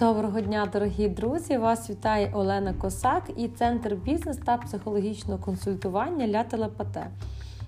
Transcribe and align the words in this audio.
Доброго 0.00 0.40
дня, 0.40 0.68
дорогі 0.72 1.08
друзі! 1.08 1.58
Вас 1.58 1.90
вітає 1.90 2.30
Олена 2.34 2.74
Косак 2.74 3.22
і 3.36 3.48
Центр 3.48 3.94
бізнес 3.94 4.36
та 4.36 4.56
психологічного 4.56 5.38
консультування 5.38 6.28
Ля 6.28 6.44
Телепате. 6.44 7.06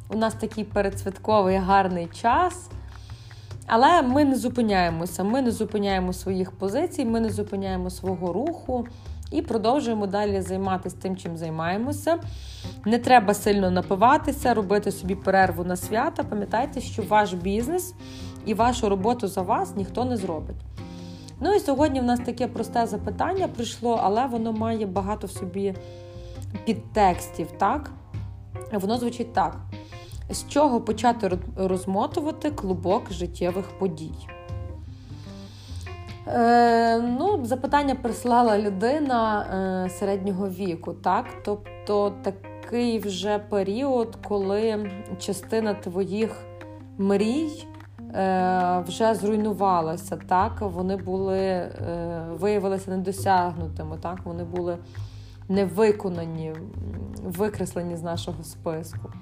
У 0.08 0.16
нас 0.16 0.34
такий 0.34 0.64
передсвятковий 0.64 1.56
гарний 1.56 2.06
час, 2.06 2.71
але 3.67 4.03
ми 4.03 4.24
не 4.24 4.37
зупиняємося. 4.37 5.24
Ми 5.24 5.42
не 5.42 5.50
зупиняємо 5.50 6.13
своїх 6.13 6.50
позицій, 6.50 7.04
ми 7.04 7.21
не 7.21 7.31
зупиняємо 7.31 7.90
свого 7.90 8.33
руху 8.33 8.87
і 9.30 9.42
продовжуємо 9.42 10.06
далі 10.06 10.40
займатися 10.40 10.96
тим, 11.03 11.17
чим 11.17 11.37
займаємося. 11.37 12.19
Не 12.85 12.99
треба 12.99 13.35
сильно 13.35 13.71
напиватися, 13.71 14.54
робити 14.54 14.92
собі 14.92 15.14
перерву 15.14 15.64
на 15.64 15.76
свята. 15.76 16.23
Пам'ятайте, 16.23 16.80
що 16.80 17.02
ваш 17.02 17.33
бізнес 17.33 17.95
і 18.46 18.55
вашу 18.55 18.88
роботу 18.88 19.28
за 19.28 19.42
вас 19.42 19.77
ніхто 19.77 20.05
не 20.05 20.16
зробить. 20.16 20.56
Ну 21.45 21.55
і 21.55 21.60
сьогодні 21.60 22.01
в 22.01 22.05
нас 22.05 22.20
таке 22.20 22.46
просте 22.46 22.87
запитання 22.87 23.48
прийшло, 23.48 24.00
але 24.02 24.27
воно 24.27 24.52
має 24.52 24.87
багато 24.87 25.27
в 25.27 25.30
собі 25.30 25.74
підтекстів. 26.64 27.48
так? 27.59 27.91
Воно 28.73 28.98
звучить 28.98 29.33
так: 29.33 29.56
з 30.30 30.48
чого 30.48 30.80
почати 30.80 31.38
розмотувати 31.56 32.50
клубок 32.50 33.12
життєвих 33.12 33.78
подій? 33.78 34.28
Е, 36.27 36.98
ну, 36.98 37.45
Запитання 37.45 37.95
прислала 37.95 38.59
людина 38.59 39.47
е, 39.86 39.91
середнього 39.91 40.48
віку, 40.48 40.92
так? 40.92 41.27
Тобто 41.45 42.12
такий 42.22 42.98
вже 42.98 43.38
період, 43.38 44.19
коли 44.28 44.91
частина 45.19 45.74
твоїх 45.74 46.36
мрій. 46.98 47.66
Е, 48.14 48.84
вже 48.86 49.14
зруйнувалася. 49.14 50.16
Так, 50.16 50.60
вони 50.60 50.96
були, 50.96 51.38
е, 51.38 51.70
виявилися 52.30 52.91
недосягнутими, 52.91 53.98
так, 54.00 54.19
вони 54.24 54.44
були 54.44 54.78
невиконані, 55.48 56.52
викреслені 57.24 57.96
з 57.96 58.02
нашого 58.02 58.44
списку. 58.44 59.12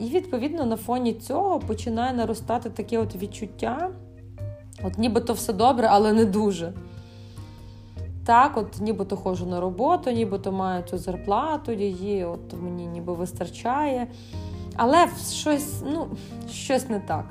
І, 0.00 0.08
відповідно, 0.08 0.66
на 0.66 0.76
фоні 0.76 1.12
цього 1.12 1.58
починає 1.58 2.12
наростати 2.12 2.70
таке 2.70 2.98
от 2.98 3.16
відчуття, 3.16 3.90
от 4.84 4.98
нібито 4.98 5.32
все 5.32 5.52
добре, 5.52 5.86
але 5.90 6.12
не 6.12 6.24
дуже. 6.24 6.72
Так, 8.26 8.56
от 8.56 8.80
нібито 8.80 9.16
ходжу 9.16 9.46
на 9.46 9.60
роботу, 9.60 10.10
нібито 10.10 10.52
маю 10.52 10.82
цю 10.82 10.98
зарплату, 10.98 11.72
її 11.72 12.24
от 12.24 12.54
мені 12.62 12.86
ніби 12.86 13.14
вистачає. 13.14 14.06
Але 14.76 15.08
щось 15.32 15.82
ну, 15.92 16.06
щось 16.50 16.88
не 16.88 17.00
так. 17.00 17.24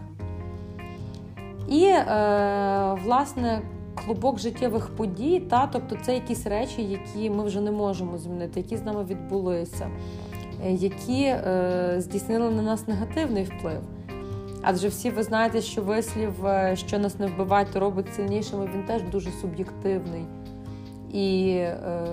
І, 1.69 1.85
е, 1.85 2.97
власне, 3.03 3.61
клубок 4.05 4.39
життєвих 4.39 4.87
подій, 4.87 5.39
та, 5.49 5.67
тобто 5.67 5.97
це 6.05 6.13
якісь 6.13 6.45
речі, 6.45 6.83
які 6.83 7.29
ми 7.29 7.43
вже 7.43 7.61
не 7.61 7.71
можемо 7.71 8.17
змінити, 8.17 8.59
які 8.59 8.77
з 8.77 8.83
нами 8.83 9.03
відбулися, 9.03 9.89
е, 10.65 10.71
які 10.71 11.23
е, 11.23 11.95
здійснили 11.97 12.51
на 12.51 12.61
нас 12.61 12.87
негативний 12.87 13.43
вплив. 13.43 13.81
Адже 14.61 14.87
всі 14.87 15.09
ви 15.09 15.23
знаєте, 15.23 15.61
що 15.61 15.81
вислів, 15.81 16.45
е, 16.45 16.75
що 16.75 16.99
нас 16.99 17.19
не 17.19 17.27
вбиває, 17.27 17.67
то 17.73 17.79
робить 17.79 18.15
сильнішими, 18.15 18.69
він 18.73 18.83
теж 18.83 19.01
дуже 19.11 19.31
суб'єктивний. 19.31 20.25
І 21.13 21.49
е, 21.49 22.07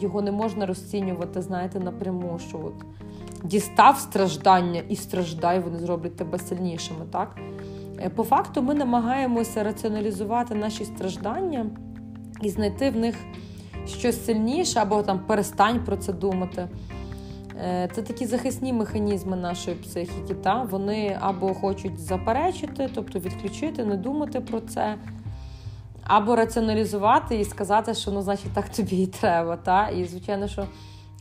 його 0.00 0.22
не 0.22 0.32
можна 0.32 0.66
розцінювати, 0.66 1.42
знаєте, 1.42 1.80
напряму. 1.80 2.38
що 2.48 2.58
от 2.58 2.74
дістав 3.44 3.98
страждання 3.98 4.82
і 4.88 4.96
страждай, 4.96 5.60
вони 5.60 5.78
зроблять 5.78 6.16
тебе 6.16 6.38
сильнішими. 6.38 7.06
так? 7.12 7.36
Е, 8.00 8.08
по 8.08 8.24
факту, 8.24 8.62
ми 8.62 8.74
намагаємося 8.74 9.62
раціоналізувати 9.62 10.54
наші 10.54 10.84
страждання 10.84 11.66
і 12.42 12.50
знайти 12.50 12.90
в 12.90 12.96
них 12.96 13.16
щось 13.86 14.24
сильніше, 14.24 14.80
або 14.80 15.02
там 15.02 15.18
перестань 15.18 15.84
про 15.84 15.96
це 15.96 16.12
думати. 16.12 16.68
Е, 17.64 17.88
це 17.94 18.02
такі 18.02 18.26
захисні 18.26 18.72
механізми 18.72 19.36
нашої 19.36 19.76
психіки. 19.76 20.34
Та? 20.34 20.62
Вони 20.62 21.18
або 21.20 21.54
хочуть 21.54 21.98
заперечити, 21.98 22.90
тобто 22.94 23.18
відключити, 23.18 23.84
не 23.84 23.96
думати 23.96 24.40
про 24.40 24.60
це, 24.60 24.96
або 26.04 26.36
раціоналізувати 26.36 27.40
і 27.40 27.44
сказати, 27.44 27.94
що 27.94 28.10
ну, 28.10 28.22
значить, 28.22 28.52
так 28.52 28.68
тобі 28.68 29.02
і 29.02 29.06
треба. 29.06 29.56
Та? 29.56 29.88
І, 29.88 30.04
звичайно, 30.04 30.48
що 30.48 30.66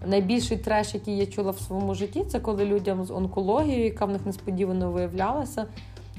Найбільший 0.06 0.58
треш, 0.58 0.94
який 0.94 1.18
я 1.18 1.26
чула 1.26 1.52
в 1.52 1.60
своєму 1.60 1.96
житті, 1.96 2.24
це 2.24 2.40
коли 2.40 2.66
людям 2.66 3.06
з 3.06 3.12
онкологією, 3.12 3.84
яка 3.84 4.06
в 4.06 4.12
них 4.12 4.26
несподівано 4.26 4.92
виявлялася, 4.92 5.66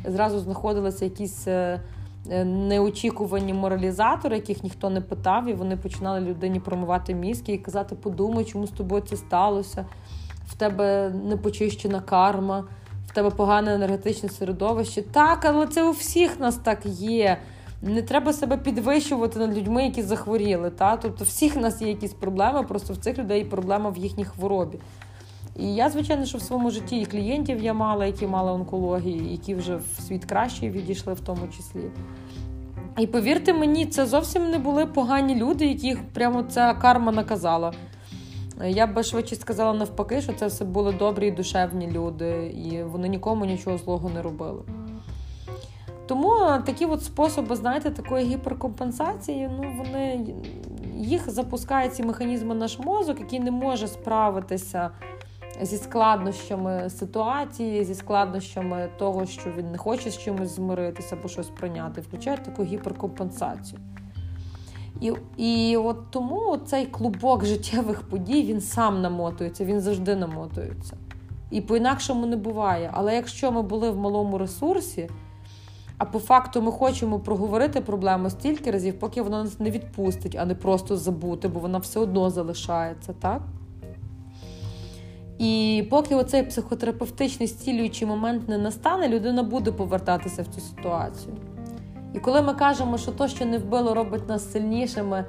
зразу 0.05 0.39
знаходилися 0.39 1.05
якісь 1.05 1.49
е, 1.49 1.81
е, 2.31 2.45
неочікувані 2.45 3.53
моралізатори, 3.53 4.37
яких 4.37 4.65
ніхто 4.65 4.91
не 4.91 5.01
питав, 5.01 5.49
і 5.49 5.53
вони 5.53 5.77
починали 5.77 6.21
людині 6.21 6.61
промивати 6.61 7.15
мізки 7.15 7.53
і 7.53 7.59
казати: 7.59 7.95
подумай, 7.95 8.45
чому 8.45 8.67
з 8.67 8.71
тобою 8.71 9.03
це 9.03 9.17
сталося, 9.17 9.87
в 10.47 10.55
тебе 10.55 11.11
непочищена 11.25 12.01
карма, 12.01 12.65
в 13.07 13.15
тебе 13.15 13.31
погане 13.31 13.75
енергетичне 13.75 14.29
середовище. 14.29 15.03
Так, 15.03 15.45
але 15.45 15.67
це 15.67 15.83
у 15.83 15.91
всіх 15.91 16.41
нас 16.41 16.57
так 16.57 16.87
є. 16.87 17.39
Не 17.83 18.03
треба 18.03 18.33
себе 18.33 18.57
підвищувати 18.57 19.39
над 19.39 19.59
людьми, 19.59 19.85
які 19.85 20.03
захворіли. 20.03 20.71
Та? 20.71 20.97
Тобто, 20.97 21.25
всіх 21.25 21.57
нас 21.57 21.83
є 21.83 21.89
якісь 21.89 22.13
проблеми, 22.13 22.63
просто 22.63 22.93
в 22.93 22.97
цих 22.97 23.19
людей 23.19 23.45
проблема 23.45 23.91
в 23.91 23.97
їхній 23.97 24.25
хворобі. 24.25 24.79
І 25.57 25.75
я, 25.75 25.91
звичайно, 25.91 26.25
що 26.25 26.39
в 26.39 26.43
своєму 26.43 26.71
житті 26.71 27.01
і 27.01 27.07
клієнтів 27.07 27.63
я 27.63 27.75
мала, 27.75 28.07
які 28.07 28.27
мали 28.27 28.53
онкології, 28.53 29.33
які 29.33 29.55
вже 29.55 29.77
в 29.77 30.01
світ 30.01 30.25
кращий 30.25 30.71
відійшли 30.71 31.15
в 31.15 31.21
тому 31.21 31.49
числі. 31.57 31.91
І 32.99 33.07
повірте 33.07 33.53
мені, 33.53 33.87
це 33.87 34.07
зовсім 34.07 34.51
не 34.51 34.59
були 34.59 34.87
погані 34.87 35.35
люди, 35.35 35.67
яких 35.67 35.99
прямо 36.13 36.43
ця 36.43 36.75
карма 36.75 37.13
наказала. 37.13 37.73
Я 38.65 38.87
б 38.87 39.03
швидше 39.03 39.37
сказала 39.37 39.73
навпаки, 39.73 40.21
що 40.21 40.33
це 40.33 40.47
все 40.47 40.65
були 40.65 40.93
добрі 40.93 41.29
і 41.29 41.31
душевні 41.31 41.91
люди, 41.91 42.47
і 42.47 42.83
вони 42.83 43.09
нікому 43.09 43.45
нічого 43.45 43.79
злого 43.79 44.11
не 44.15 44.23
робили. 44.23 44.63
Тому 46.11 46.35
такі 46.65 46.87
от 46.87 47.05
способи, 47.05 47.57
знаєте, 47.57 47.91
такої 47.91 48.27
гіперкомпенсації, 48.27 49.51
ну 49.61 49.75
вони 49.79 50.27
їх 50.97 51.31
запускає 51.31 51.89
ці 51.89 52.03
механізми 52.03 52.55
наш 52.55 52.79
мозок, 52.79 53.21
який 53.21 53.41
не 53.41 53.51
може 53.51 53.89
справитися 53.89 54.91
зі 55.63 55.77
складнощами 55.77 56.91
ситуації, 56.91 57.85
зі 57.85 57.95
складнощами 57.95 58.89
того, 58.99 59.27
що 59.27 59.51
він 59.51 59.73
не 59.73 59.79
хоче 59.79 60.11
з 60.11 60.19
чимось 60.19 60.57
змиритися 60.57 61.17
або 61.17 61.29
щось 61.29 61.49
прийняти, 61.49 62.01
включає 62.01 62.39
таку 62.39 62.65
гіперкомпенсацію. 62.65 63.81
І 65.01 65.13
і 65.37 65.77
от 65.77 66.11
тому 66.11 66.59
цей 66.67 66.87
клубок 66.87 67.45
життєвих 67.45 68.03
подій 68.03 68.43
він 68.43 68.61
сам 68.61 69.03
намотується, 69.03 69.65
він 69.65 69.81
завжди 69.81 70.17
намотується. 70.17 70.97
І 71.51 71.61
по-інакшому 71.61 72.27
не 72.27 72.37
буває. 72.37 72.91
Але 72.93 73.15
якщо 73.15 73.53
ми 73.53 73.63
були 73.63 73.91
в 73.91 73.97
малому 73.97 74.39
ресурсі, 74.39 75.09
а 76.01 76.05
по 76.05 76.19
факту 76.19 76.63
ми 76.63 76.73
хочемо 76.73 77.19
проговорити 77.19 77.81
проблему 77.81 78.31
стільки 78.31 78.71
разів, 78.71 78.99
поки 78.99 79.23
вона 79.23 79.45
нас 79.45 79.61
не 79.61 79.71
відпустить, 79.71 80.37
а 80.41 80.45
не 80.45 80.55
просто 80.55 80.97
забути, 80.97 81.49
бо 81.49 81.61
вона 81.61 81.79
все 81.79 82.01
одно 82.01 82.31
залишається, 82.31 83.13
так? 83.13 83.43
І 85.39 85.85
поки 85.91 86.15
оцей 86.15 86.43
психотерапевтичний 86.43 87.49
стілюючий 87.49 88.09
момент 88.09 88.49
не 88.49 88.59
настане, 88.59 89.09
людина 89.09 89.43
буде 89.43 89.73
повертатися 89.73 90.43
в 90.43 90.47
цю 90.47 90.61
ситуацію. 90.61 91.35
І 92.15 92.19
коли 92.19 92.43
ми 92.43 92.55
кажемо, 92.55 92.99
що 92.99 93.13
то, 93.13 93.29
що 93.29 93.45
не 93.45 93.59
вбило, 93.59 93.95
робить 93.95 94.29
нас 94.29 94.53
сильнішими, 94.53 95.25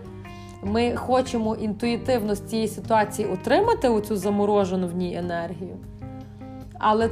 ми 0.63 0.95
хочемо 0.95 1.55
інтуїтивно 1.55 2.35
з 2.35 2.39
цієї 2.39 2.67
ситуації 2.67 3.27
отримати 3.27 3.89
оцю 3.89 4.15
заморожену 4.15 4.87
в 4.87 4.95
ній 4.95 5.15
енергію. 5.15 5.77
Але 6.79 7.09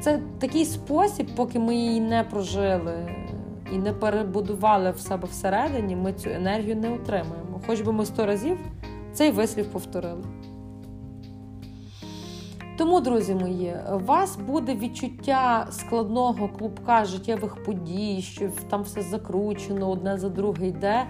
це 0.00 0.20
такий 0.38 0.64
спосіб, 0.64 1.26
поки 1.36 1.58
ми 1.58 1.74
її 1.74 2.00
не 2.00 2.22
прожили 2.22 3.16
і 3.72 3.78
не 3.78 3.92
перебудували 3.92 4.90
в 4.90 5.00
себе 5.00 5.28
всередині, 5.30 5.96
ми 5.96 6.12
цю 6.12 6.30
енергію 6.30 6.76
не 6.76 6.92
отримаємо. 6.92 7.60
Хоч 7.66 7.80
би 7.80 7.92
ми 7.92 8.06
сто 8.06 8.26
разів 8.26 8.58
цей 9.12 9.30
вислів 9.30 9.66
повторили. 9.66 10.24
Тому, 12.78 13.00
друзі 13.00 13.34
мої, 13.34 13.74
у 13.94 13.98
вас 13.98 14.36
буде 14.36 14.74
відчуття 14.74 15.66
складного 15.70 16.48
клубка 16.48 17.04
життєвих 17.04 17.64
подій, 17.64 18.22
що 18.22 18.48
там 18.70 18.82
все 18.82 19.02
закручено, 19.02 19.90
одне 19.90 20.18
за 20.18 20.28
друге 20.28 20.66
йде. 20.66 21.06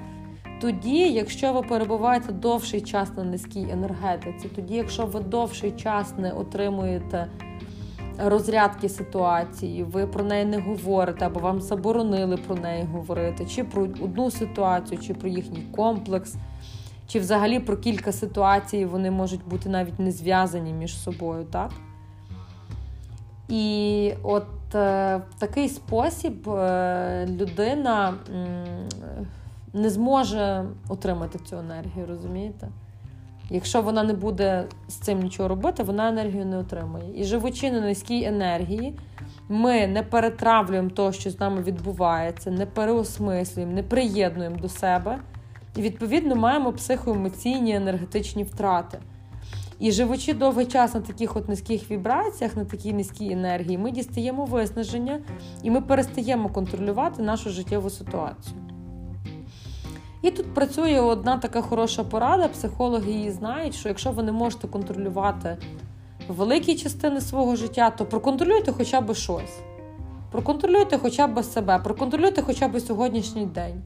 Тоді, 0.60 1.12
якщо 1.12 1.52
ви 1.52 1.62
перебуваєте 1.62 2.32
довший 2.32 2.80
час 2.80 3.16
на 3.16 3.24
низькій 3.24 3.68
енергетиці, 3.72 4.48
тоді, 4.48 4.74
якщо 4.74 5.06
ви 5.06 5.20
довший 5.20 5.72
час 5.72 6.14
не 6.18 6.32
отримуєте 6.32 7.30
розрядки 8.24 8.88
ситуації, 8.88 9.82
ви 9.82 10.06
про 10.06 10.24
неї 10.24 10.44
не 10.44 10.60
говорите, 10.60 11.26
або 11.26 11.40
вам 11.40 11.60
заборонили 11.60 12.36
про 12.36 12.56
неї 12.56 12.84
говорити, 12.92 13.46
чи 13.46 13.64
про 13.64 13.82
одну 13.82 14.30
ситуацію, 14.30 15.00
чи 15.00 15.14
про 15.14 15.28
їхній 15.28 15.62
комплекс, 15.76 16.36
чи 17.06 17.20
взагалі 17.20 17.60
про 17.60 17.76
кілька 17.76 18.12
ситуацій 18.12 18.84
вони 18.84 19.10
можуть 19.10 19.48
бути 19.48 19.68
навіть 19.68 19.98
не 19.98 20.12
зв'язані 20.12 20.72
між 20.72 20.98
собою, 20.98 21.44
так? 21.44 21.70
І 23.48 24.12
от 24.22 24.74
е, 24.74 25.16
в 25.16 25.40
такий 25.40 25.68
спосіб 25.68 26.48
е, 26.48 27.26
людина 27.26 28.14
не 29.72 29.90
зможе 29.90 30.64
отримати 30.88 31.38
цю 31.38 31.56
енергію, 31.56 32.06
розумієте? 32.08 32.68
Якщо 33.50 33.82
вона 33.82 34.02
не 34.02 34.12
буде 34.12 34.64
з 34.88 34.94
цим 34.94 35.22
нічого 35.22 35.48
робити, 35.48 35.82
вона 35.82 36.08
енергію 36.08 36.46
не 36.46 36.58
отримує. 36.58 37.04
І 37.20 37.24
живучи 37.24 37.70
на 37.70 37.80
низькій 37.80 38.24
енергії, 38.24 38.98
ми 39.48 39.86
не 39.86 40.02
перетравлюємо 40.02 40.90
те, 40.90 41.12
що 41.12 41.30
з 41.30 41.40
нами 41.40 41.62
відбувається, 41.62 42.50
не 42.50 42.66
переосмислюємо, 42.66 43.72
не 43.72 43.82
приєднуємо 43.82 44.56
до 44.56 44.68
себе. 44.68 45.18
І, 45.76 45.82
відповідно, 45.82 46.36
маємо 46.36 46.72
психоемоційні 46.72 47.74
енергетичні 47.74 48.44
втрати. 48.44 48.98
І 49.78 49.92
живучи 49.92 50.34
довгий 50.34 50.66
час 50.66 50.94
на 50.94 51.00
таких 51.00 51.36
от 51.36 51.48
низьких 51.48 51.90
вібраціях, 51.90 52.56
на 52.56 52.64
такій 52.64 52.92
низькій 52.92 53.32
енергії, 53.32 53.78
ми 53.78 53.90
дістаємо 53.90 54.44
виснаження 54.44 55.20
і 55.62 55.70
ми 55.70 55.80
перестаємо 55.80 56.48
контролювати 56.48 57.22
нашу 57.22 57.50
життєву 57.50 57.90
ситуацію. 57.90 58.56
І 60.22 60.30
тут 60.30 60.54
працює 60.54 61.00
одна 61.00 61.36
така 61.38 61.62
хороша 61.62 62.04
порада. 62.04 62.48
Психологи 62.48 63.12
її 63.12 63.30
знають, 63.30 63.74
що 63.74 63.88
якщо 63.88 64.10
ви 64.10 64.22
не 64.22 64.32
можете 64.32 64.68
контролювати 64.68 65.56
великі 66.28 66.76
частини 66.76 67.20
свого 67.20 67.56
життя, 67.56 67.90
то 67.90 68.04
проконтролюйте 68.04 68.72
хоча 68.72 69.00
б 69.00 69.14
щось. 69.14 69.58
Проконтролюйте 70.30 70.98
хоча 70.98 71.26
б 71.26 71.42
себе, 71.42 71.78
проконтролюйте 71.78 72.42
хоча 72.42 72.68
б 72.68 72.80
сьогоднішній 72.80 73.46
день. 73.46 73.82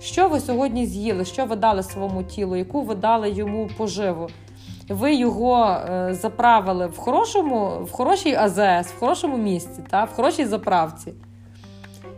Що 0.00 0.28
ви 0.28 0.40
сьогодні 0.40 0.86
з'їли, 0.86 1.24
що 1.24 1.46
ви 1.46 1.56
дали 1.56 1.82
своєму 1.82 2.22
тілу, 2.22 2.56
яку 2.56 2.82
ви 2.82 2.94
дали 2.94 3.30
йому 3.30 3.70
поживу? 3.76 4.28
Ви 4.88 5.14
його 5.14 5.66
е, 5.66 6.14
заправили 6.14 6.86
в 6.86 6.96
хорошому, 6.96 7.84
в 7.84 7.90
хорошій 7.92 8.34
АЗС, 8.34 8.92
в 8.92 8.98
хорошому 8.98 9.36
місці, 9.36 9.84
та, 9.90 10.04
в 10.04 10.12
хорошій 10.12 10.44
заправці. 10.44 11.12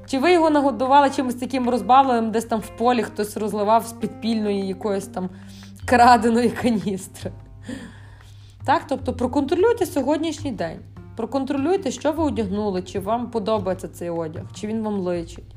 Чи 0.08 0.18
ви 0.18 0.32
його 0.32 0.50
нагодували 0.50 1.10
чимось 1.10 1.34
таким 1.34 1.68
розбавленим, 1.68 2.30
десь 2.30 2.44
там 2.44 2.60
в 2.60 2.68
полі 2.68 3.02
хтось 3.02 3.36
розливав 3.36 3.86
з 3.86 3.92
підпільної 3.92 4.68
якоїсь 4.68 5.06
там 5.06 5.30
краденої 5.84 6.50
каністри? 6.50 7.32
Так, 8.64 8.82
Тобто 8.88 9.12
проконтролюйте 9.12 9.86
сьогоднішній 9.86 10.52
день. 10.52 10.78
Проконтролюйте, 11.16 11.90
що 11.90 12.12
ви 12.12 12.24
одягнули, 12.24 12.82
чи 12.82 13.00
вам 13.00 13.30
подобається 13.30 13.88
цей 13.88 14.10
одяг, 14.10 14.42
чи 14.54 14.66
він 14.66 14.82
вам 14.82 15.00
личить. 15.00 15.54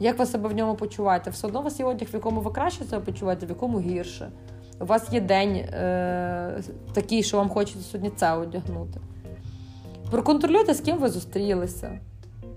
Як 0.00 0.18
ви 0.18 0.26
себе 0.26 0.48
в 0.48 0.54
ньому 0.54 0.74
почуваєте? 0.74 1.30
Все 1.30 1.46
одно 1.46 1.60
у 1.60 1.62
вас 1.62 1.80
є 1.80 1.86
одяг, 1.86 2.08
в 2.12 2.14
якому 2.14 2.40
ви 2.40 2.50
краще 2.50 2.84
себе 2.84 3.04
почуваєте, 3.04 3.46
в 3.46 3.48
якому 3.48 3.80
гірше. 3.80 4.30
У 4.80 4.84
вас 4.84 5.12
є 5.12 5.20
день 5.20 5.56
е- 5.56 6.62
такий, 6.92 7.22
що 7.22 7.36
вам 7.36 7.48
хочеться 7.48 7.82
сьогодні 7.90 8.10
це 8.16 8.32
одягнути. 8.32 9.00
Проконтролюйте, 10.10 10.74
з 10.74 10.80
ким 10.80 10.98
ви 10.98 11.08
зустрілися. 11.08 11.98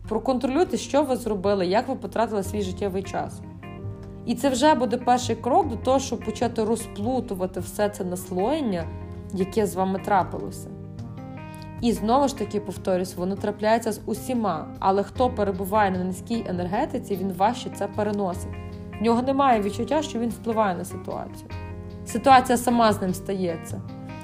Проконтролюйте, 0.09 0.77
що 0.77 1.03
ви 1.03 1.15
зробили, 1.15 1.65
як 1.65 1.87
ви 1.87 1.95
потратили 1.95 2.43
свій 2.43 2.61
життєвий 2.61 3.03
час. 3.03 3.41
І 4.25 4.35
це 4.35 4.49
вже 4.49 4.73
буде 4.73 4.97
перший 4.97 5.35
крок 5.35 5.67
до 5.67 5.75
того, 5.75 5.99
щоб 5.99 6.19
почати 6.19 6.63
розплутувати 6.63 7.59
все 7.59 7.89
це 7.89 8.03
наслоєння, 8.03 8.85
яке 9.33 9.65
з 9.67 9.75
вами 9.75 9.99
трапилося. 9.99 10.69
І 11.81 11.91
знову 11.93 12.27
ж 12.27 12.37
таки, 12.37 12.59
повторюсь, 12.59 13.15
воно 13.15 13.35
трапляється 13.35 13.91
з 13.91 14.01
усіма. 14.05 14.67
Але 14.79 15.03
хто 15.03 15.29
перебуває 15.29 15.91
на 15.91 16.03
низькій 16.03 16.45
енергетиці, 16.47 17.15
він 17.15 17.33
важче 17.33 17.69
це 17.69 17.87
переносить. 17.87 18.51
В 18.99 19.03
нього 19.03 19.21
немає 19.21 19.61
відчуття, 19.61 20.01
що 20.01 20.19
він 20.19 20.29
впливає 20.29 20.75
на 20.75 20.85
ситуацію. 20.85 21.49
Ситуація 22.05 22.57
сама 22.57 22.93
з 22.93 23.01
ним 23.01 23.13
стається. 23.13 23.81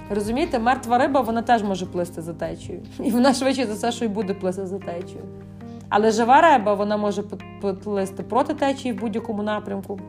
Розумієте, 0.09 0.59
мертва 0.59 0.97
риба 0.97 1.21
вона 1.21 1.41
теж 1.41 1.63
може 1.63 1.85
плисти 1.85 2.21
за 2.21 2.33
течією. 2.33 2.83
І 3.03 3.11
вона 3.11 3.33
швидше 3.33 3.65
за 3.65 3.73
все, 3.73 3.91
що 3.91 4.05
й 4.05 4.07
буде 4.07 4.33
плисти 4.33 4.67
за 4.67 4.79
течією. 4.79 5.25
Але 5.95 6.11
жива 6.11 6.41
риба 6.41 6.73
вона 6.73 6.97
може 6.97 7.23
плисти 7.83 8.23
проти 8.23 8.53
течії 8.53 8.93
в 8.93 8.99
будь-якому 8.99 9.43
напрямку, 9.43 9.99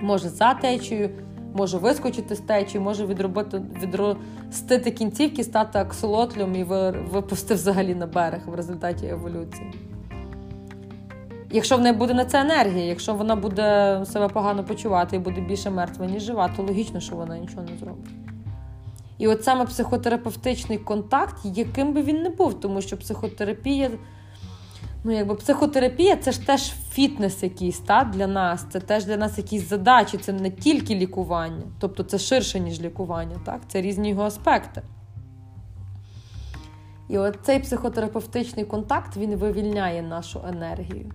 може 0.00 0.28
за 0.28 0.54
течією, 0.54 1.10
може 1.54 1.78
вискочити 1.78 2.34
з 2.34 2.40
течії, 2.40 2.84
може 2.84 3.06
відробити, 3.06 3.62
відростити 3.82 4.90
кінцівки, 4.90 5.44
стати 5.44 5.78
аксолотлем 5.78 6.54
і 6.54 6.64
випусти 7.12 7.54
взагалі 7.54 7.94
на 7.94 8.06
берег 8.06 8.40
в 8.46 8.54
результаті 8.54 9.06
еволюції. 9.06 9.72
Якщо 11.50 11.76
в 11.76 11.80
неї 11.80 11.94
буде 11.94 12.14
на 12.14 12.24
це 12.24 12.40
енергія, 12.40 12.84
якщо 12.84 13.14
вона 13.14 13.36
буде 13.36 14.00
себе 14.06 14.28
погано 14.28 14.64
почувати 14.64 15.16
і 15.16 15.18
буде 15.18 15.40
більше 15.40 15.70
мертва, 15.70 16.06
ніж 16.06 16.22
жива, 16.22 16.50
то 16.56 16.62
логічно, 16.62 17.00
що 17.00 17.16
вона 17.16 17.38
нічого 17.38 17.62
не 17.62 17.78
зробить. 17.78 18.10
І 19.18 19.28
от 19.28 19.44
саме 19.44 19.64
психотерапевтичний 19.64 20.78
контакт, 20.78 21.36
яким 21.44 21.92
би 21.92 22.02
він 22.02 22.22
не 22.22 22.30
був, 22.30 22.60
тому 22.60 22.80
що 22.80 22.96
психотерапія 22.96 23.90
Ну, 25.06 25.12
якби 25.12 25.34
психотерапія 25.34 26.16
це 26.16 26.32
ж 26.32 26.46
теж 26.46 26.72
фітнес 26.90 27.42
якийсь 27.42 27.78
та, 27.78 28.04
для 28.04 28.26
нас, 28.26 28.66
це 28.70 28.80
теж 28.80 29.04
для 29.04 29.16
нас 29.16 29.38
якісь 29.38 29.68
задачі, 29.68 30.18
це 30.18 30.32
не 30.32 30.50
тільки 30.50 30.94
лікування, 30.94 31.62
тобто 31.78 32.02
це 32.02 32.18
ширше, 32.18 32.60
ніж 32.60 32.80
лікування, 32.80 33.36
так? 33.44 33.60
це 33.68 33.80
різні 33.80 34.08
його 34.08 34.22
аспекти. 34.22 34.82
І 37.08 37.18
от 37.18 37.38
цей 37.42 37.60
психотерапевтичний 37.60 38.64
контакт 38.64 39.16
він 39.16 39.36
вивільняє 39.36 40.02
нашу 40.02 40.40
енергію. 40.48 41.10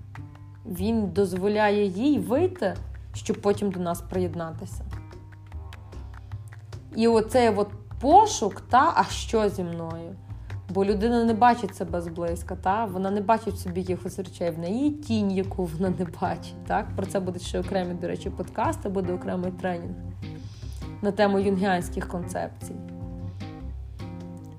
Він 0.66 1.12
дозволяє 1.12 1.86
їй 1.86 2.20
вийти, 2.20 2.76
щоб 3.14 3.42
потім 3.42 3.72
до 3.72 3.80
нас 3.80 4.02
приєднатися. 4.02 4.84
І 6.96 7.08
оцей 7.08 7.50
от 7.50 7.68
пошук, 8.02 8.62
та, 8.62 8.94
а 8.96 9.04
що 9.04 9.50
зі 9.50 9.64
мною? 9.64 10.16
Бо 10.70 10.86
людина 10.86 11.24
не 11.24 11.34
бачить 11.34 11.76
себе 11.76 12.02
зблизька, 12.02 12.56
та? 12.56 12.86
вона 12.86 13.12
не 13.12 13.22
бачить 13.22 13.54
в 13.54 13.58
собі 13.58 13.80
якихось 13.80 14.20
речей, 14.20 14.52
в 14.52 14.60
неї 14.60 14.92
тінь, 14.92 15.32
яку 15.32 15.66
вона 15.66 15.94
не 16.00 16.06
бачить. 16.22 16.66
Так? 16.68 16.96
Про 16.96 17.06
це 17.06 17.20
будуть 17.20 17.42
ще 17.42 17.60
окремі, 17.60 17.94
до 17.94 18.08
речі, 18.08 18.30
подкасти, 18.30 18.90
буде 18.90 19.14
окремий 19.14 19.52
тренінг 19.52 19.96
на 21.02 21.12
тему 21.12 21.40
юнгіанських 21.40 22.08
концепцій. 22.08 22.76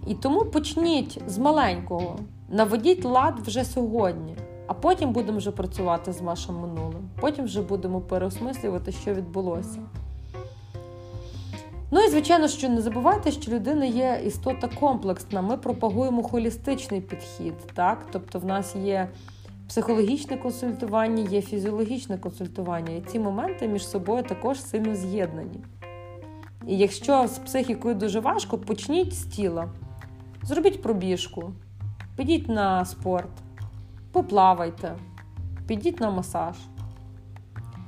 І 0.07 0.15
тому 0.15 0.45
почніть 0.45 1.23
з 1.27 1.39
маленького, 1.39 2.19
наведіть 2.49 3.05
лад 3.05 3.41
вже 3.41 3.65
сьогодні, 3.65 4.37
а 4.67 4.75
потім 4.75 5.13
будемо 5.13 5.39
вже 5.39 5.51
працювати 5.51 6.13
з 6.13 6.21
вашим 6.21 6.55
минулим. 6.55 7.11
Потім 7.21 7.45
вже 7.45 7.63
будемо 7.63 8.01
переосмислювати, 8.01 8.93
що 8.93 9.15
відбулося. 9.15 9.81
Ну 11.93 12.01
і 12.01 12.09
звичайно, 12.09 12.49
що 12.49 12.69
не 12.69 12.81
забувайте, 12.81 13.33
що 13.33 13.53
людина 13.53 13.85
є 13.85 14.23
істота 14.27 14.69
комплексна. 14.69 15.43
Ми 15.43 15.57
пропагуємо 15.57 16.23
холістичний 16.23 17.01
підхід, 17.01 17.55
так? 17.75 18.07
Тобто, 18.13 18.39
в 18.39 18.45
нас 18.45 18.77
є 18.77 19.09
психологічне 19.69 20.37
консультування, 20.37 21.23
є 21.31 21.43
фізіологічне 21.43 22.19
консультування, 22.19 22.97
і 22.97 23.01
ці 23.01 23.19
моменти 23.19 23.69
між 23.69 23.89
собою 23.89 24.23
також 24.23 24.63
сильно 24.63 24.95
з'єднані. 24.95 25.61
І 26.67 26.79
якщо 26.79 27.29
з 27.29 27.39
психікою 27.39 27.95
дуже 27.95 28.21
важко, 28.21 28.59
почніть 28.59 29.15
з 29.15 29.25
тіла. 29.25 29.69
Зробіть 30.43 30.83
пробіжку, 30.83 31.53
підіть 32.17 32.49
на 32.49 32.85
спорт, 32.85 33.31
поплавайте, 34.13 34.97
підіть 35.67 36.01
на 36.01 36.11
масаж. 36.11 36.57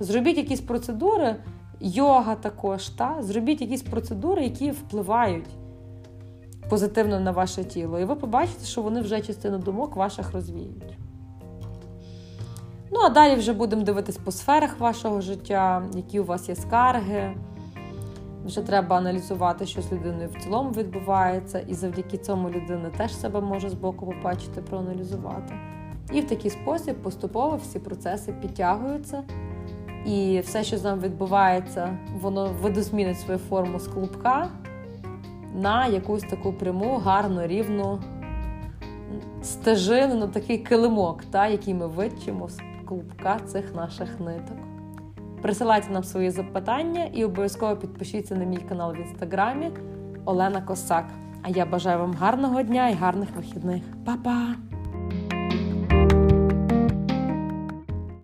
Зробіть 0.01 0.37
якісь 0.37 0.61
процедури, 0.61 1.37
йога 1.83 2.35
також. 2.35 2.89
Та? 2.89 3.17
Зробіть 3.21 3.61
якісь 3.61 3.83
процедури, 3.83 4.43
які 4.43 4.71
впливають 4.71 5.49
позитивно 6.71 7.21
на 7.21 7.31
ваше 7.31 7.65
тіло. 7.65 8.01
І 8.01 8.05
ви 8.05 8.15
побачите, 8.15 8.65
що 8.65 8.83
вони 8.83 9.01
вже 9.01 9.21
частину 9.21 9.59
думок 9.59 9.97
ваших 9.97 10.33
розвіють. 10.33 10.99
Ну, 12.91 13.01
а 13.01 13.09
далі 13.09 13.37
вже 13.37 13.53
будемо 13.53 13.83
дивитись 13.83 14.17
по 14.17 14.33
сферах 14.33 14.81
вашого 14.81 15.21
життя, 15.21 15.83
які 15.95 16.21
у 16.21 16.25
вас 16.25 16.49
є 16.49 16.55
скарги. 16.55 17.37
Вже 18.45 18.63
треба 18.63 18.97
аналізувати, 18.97 19.67
що 19.67 19.83
з 19.83 19.93
людиною 19.93 20.29
в 20.29 20.43
цілому 20.43 20.71
відбувається, 20.71 21.61
і 21.61 21.75
завдяки 21.75 22.19
цьому 22.19 22.51
людина 22.51 22.91
теж 22.97 23.17
себе 23.17 23.41
може 23.41 23.71
з 23.71 23.75
боку 23.75 24.07
побачити, 24.07 24.63
проаналізувати. 24.63 25.55
І 26.13 26.21
в 26.21 26.27
такий 26.27 26.51
спосіб 26.51 27.03
поступово 27.03 27.57
всі 27.57 27.79
процеси 27.79 28.33
підтягуються 28.33 29.23
і 30.07 30.41
все, 30.41 30.65
що 30.65 30.79
з 30.79 30.85
нами 30.85 31.03
відбувається, 31.03 31.99
воно 32.21 32.51
видозмінить 32.63 33.21
свою 33.21 33.39
форму 33.39 33.79
з 33.79 33.89
клубка 33.89 34.49
на 35.55 35.87
якусь 35.87 36.23
таку 36.23 36.53
пряму, 36.53 36.99
гарну, 36.99 37.47
рівну 37.47 38.01
стежину, 39.43 40.15
на 40.15 40.27
такий 40.27 40.59
килимок, 40.59 41.25
та, 41.25 41.47
який 41.47 41.75
ми 41.75 41.87
витчимо 41.87 42.49
з 42.49 42.59
клубка 42.85 43.39
цих 43.39 43.75
наших 43.75 44.21
ниток. 44.21 44.57
Присилайте 45.43 45.91
нам 45.91 46.05
свої 46.05 46.31
запитання 46.31 47.05
і 47.13 47.25
обов'язково 47.25 47.77
підпишіться 47.77 48.35
на 48.35 48.45
мій 48.45 48.57
канал 48.69 48.93
в 48.93 49.01
інстаграмі 49.01 49.71
Олена 50.25 50.63
Косак. 50.63 51.05
А 51.43 51.49
я 51.49 51.67
бажаю 51.67 51.99
вам 51.99 52.15
гарного 52.15 52.63
дня 52.63 52.89
і 52.89 52.95
гарних 52.95 53.29
вихідних. 53.37 53.83
Па-па! 54.05 54.72